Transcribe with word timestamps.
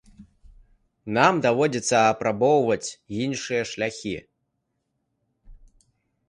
Нам 1.17 1.33
даводзіцца 1.45 1.97
апрабоўваць 2.13 2.89
іншыя 3.27 3.61
шляхі. 3.73 4.15